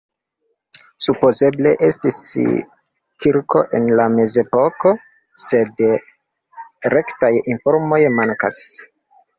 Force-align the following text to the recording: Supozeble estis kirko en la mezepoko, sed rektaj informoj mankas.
Supozeble 1.07 1.73
estis 1.87 2.17
kirko 3.25 3.63
en 3.81 3.93
la 4.01 4.09
mezepoko, 4.17 4.95
sed 5.45 5.87
rektaj 6.97 7.35
informoj 7.55 8.03
mankas. 8.21 8.67